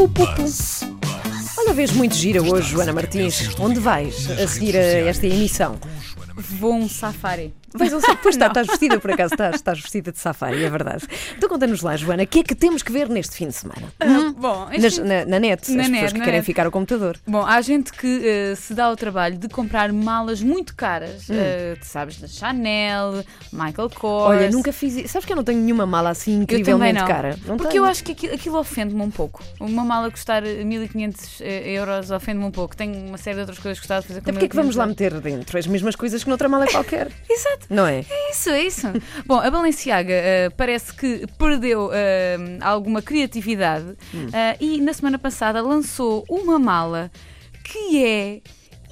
[0.00, 0.44] pu, pu, pu.
[1.58, 3.54] Olha, vês muito gira hoje, Joana Martins.
[3.58, 5.78] Onde vais a seguir a esta emissão?
[6.34, 7.52] Vou um safari.
[7.74, 11.04] Vais ao Pois está, estás vestida por acaso, estás, estás vestida de safari, é verdade.
[11.36, 13.92] Então conta-nos lá, Joana, o que é que temos que ver neste fim de semana?
[14.00, 16.46] Ah, bom, este Nas- fim- na, na net, Na as net, pessoas que querem net.
[16.46, 17.18] ficar ao computador.
[17.26, 21.28] Bom, há gente que eh, se dá ao trabalho de comprar malas muito caras.
[21.30, 21.34] Hum.
[21.80, 24.30] tu sabes, da Chanel, Michael Kors.
[24.36, 25.08] Olha, nunca fiz isso.
[25.08, 27.06] Sabes que eu não tenho nenhuma mala assim Eu incrivelmente não.
[27.06, 27.38] cara?
[27.46, 27.84] Não Porque tenho.
[27.84, 29.42] eu acho que aquilo, aquilo ofende-me um pouco.
[29.60, 32.76] Uma mala custar eh, 1500 eh, euros ofende-me um pouco.
[32.76, 34.56] Tenho uma série de outras coisas que gostava de fazer com Até porque é que
[34.56, 37.08] vamos lá 1500 meter dentro as mesmas coisas que noutra mala qualquer?
[37.28, 37.59] Exato.
[37.68, 38.04] Não é?
[38.08, 38.86] É isso, é isso.
[39.26, 44.28] Bom, a Balenciaga eh, parece que perdeu eh, alguma criatividade Hum.
[44.32, 47.10] eh, e na semana passada lançou uma mala
[47.64, 48.40] que é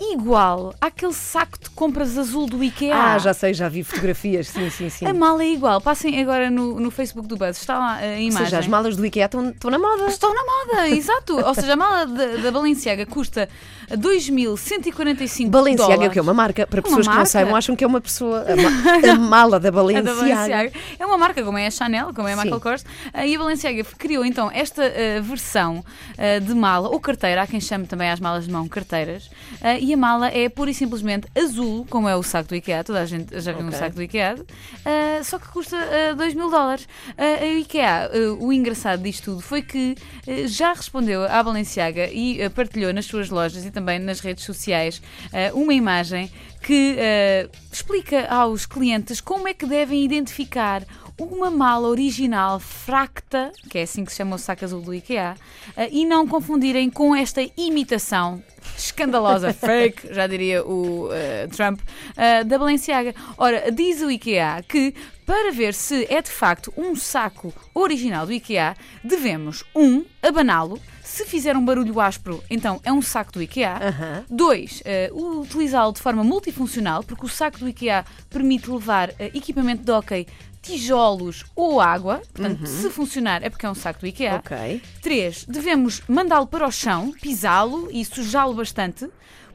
[0.01, 2.95] igual àquele saco de compras azul do IKEA.
[2.95, 5.07] Ah, já sei, já vi fotografias, sim, sim, sim.
[5.07, 5.81] A mala é igual.
[5.81, 7.59] Passem agora no, no Facebook do Buzz.
[7.59, 8.45] Está lá a Ou imagem.
[8.47, 10.07] seja, as malas do IKEA estão, estão na moda.
[10.07, 11.37] Estão na moda, exato.
[11.39, 13.49] Ou seja, a mala da, da Balenciaga custa
[13.91, 16.09] 2.145 Balenciaga, dólares.
[16.09, 17.31] o que é uma marca, para pessoas que não marca?
[17.31, 18.45] saibam, acham que é uma pessoa.
[18.47, 20.15] A, a mala da A da Balenciaga.
[20.15, 20.73] Balenciaga.
[20.99, 22.43] É uma marca como é a Chanel, como é a Sim.
[22.43, 22.85] Michael Kors.
[23.13, 25.85] Ah, E a Balenciaga criou então esta ah, versão
[26.17, 29.31] ah, de mala, ou carteira, há quem chame também as malas de mão carteiras.
[29.63, 32.85] Ah, e a mala é pura e simplesmente azul, como é o saco do IKEA.
[32.85, 33.79] Toda a gente já viu um Ok.
[33.79, 34.37] saco do IKEA.
[34.85, 35.77] ah, só que custa
[36.17, 36.87] 2 mil dólares.
[37.17, 42.09] Ah, a IKEA, ah, o engraçado disto tudo foi que ah, já respondeu à Balenciaga
[42.13, 45.01] e ah, partilhou nas suas lojas e também nas redes sociais
[45.33, 46.31] ah, uma imagem
[46.63, 50.83] que ah, explica aos clientes como é que devem identificar
[51.19, 55.37] uma mala original fracta, que é assim que se chama o saco azul do IKEA,
[55.77, 58.43] ah, e não confundirem com esta imitação
[58.77, 61.81] escandalosa, fake, já diria o ah, Trump,
[62.17, 63.15] ah, da Balenciaga.
[63.37, 64.95] Ora, diz o IKEA que
[65.29, 68.75] para ver se é de facto um saco original do IKEA,
[69.05, 70.81] devemos, um, abaná-lo.
[71.05, 73.75] Se fizer um barulho áspero, então é um saco do IKEA.
[73.75, 74.25] Aham.
[74.31, 79.83] Dois, eh, utilizá-lo de forma multifuncional, porque o saco do IKEA permite levar eh, equipamento
[79.83, 80.27] de hóquei,
[80.63, 82.21] tijolos ou água.
[82.33, 84.37] Portanto, se funcionar é porque é um saco do IKEA.
[84.37, 84.83] Ok.
[85.03, 89.09] Três, devemos mandá-lo para o chão, pisá-lo e sujá-lo bastante,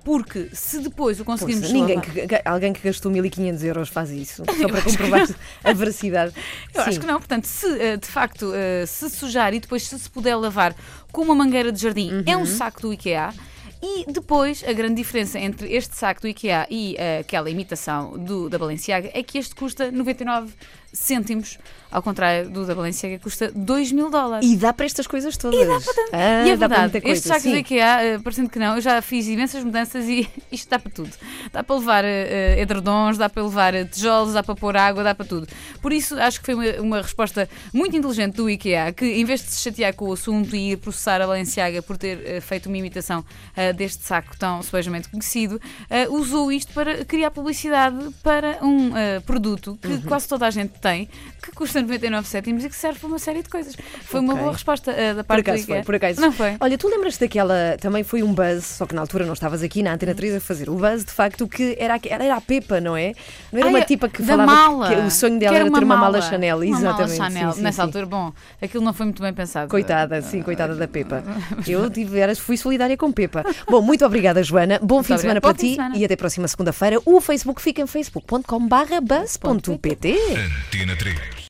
[0.03, 4.43] porque se depois o conseguimos Poxa, ninguém que, alguém que gastou 1500 euros faz isso,
[4.59, 5.27] só para comprovar
[5.63, 6.33] a veracidade.
[6.73, 6.99] Eu acho Sim.
[6.99, 7.19] que não.
[7.19, 10.75] Portanto, se eh, de facto eh, se sujar e depois se se puder lavar
[11.11, 12.43] com uma mangueira de jardim, é Uhum.
[12.43, 13.33] um saco do IKEA.
[13.83, 18.49] E depois, a grande diferença entre este saco do IKEA e eh, aquela imitação do,
[18.49, 20.53] da Balenciaga é que este custa 99
[20.93, 21.57] cêntimos,
[21.91, 24.47] ao contrário do da Balenciaga, que custa 2 mil dólares.
[24.47, 25.59] E dá para estas coisas todas.
[25.59, 27.17] E dá para, ah, e é dá para verdade, coisa.
[27.17, 27.51] estes sacos sim.
[27.51, 30.91] do IKEA, eh, parecendo que não, eu já fiz imensas mudanças e isto dá para
[30.91, 31.11] tudo.
[31.51, 35.25] Dá para levar eh, edredons, dá para levar tijolos, dá para pôr água, dá para
[35.25, 35.47] tudo.
[35.81, 39.41] Por isso, acho que foi uma, uma resposta muito inteligente do IKEA, que em vez
[39.41, 42.67] de se chatear com o assunto e ir processar a Balenciaga por ter eh, feito
[42.67, 43.25] uma imitação
[43.73, 49.77] deste saco tão supostamente conhecido, eh, usou isto para criar publicidade para um eh, produto
[49.81, 50.01] que Uhum.
[50.01, 51.07] quase toda a gente tem,
[51.41, 53.75] que custa 99 cêntimos e que serve para uma série de coisas.
[54.05, 54.41] Foi uma Ok.
[54.43, 56.21] boa resposta eh, da Por parte do acaso foi, por acaso.
[56.21, 56.55] Não foi?
[56.59, 57.77] Olha, tu lembras daquela.
[57.79, 60.39] Também foi um buzz, só que na altura não estavas aqui na Antena 3 a
[60.39, 63.13] fazer o buzz, de facto, que era, era a Pepa, não é?
[63.51, 64.87] Não era Ai, uma a- tipa que falava mala.
[64.89, 66.57] que o sonho Que dela era, uma ter uma mala, Chanel.
[66.57, 67.17] Uma Exatamente.
[67.19, 67.51] mala Chanel.
[67.51, 67.81] sim, sim, Nessa sim.
[67.81, 69.69] altura, bom, aquilo não foi muito bem pensado.
[69.69, 71.23] Coitada, sim, coitada da Pepa.
[71.67, 73.43] Eu tive, era, fui solidária com Pepa.
[73.69, 74.79] Bom, muito obrigada, Joana.
[74.81, 75.57] Bom fim de semana obrigada.
[75.59, 75.97] para ti semana.
[75.97, 76.99] e até próxima segunda-feira.
[77.05, 80.11] O Facebook fica em facebook.com/buzz.pt.
[80.11, 81.33] Antena 3.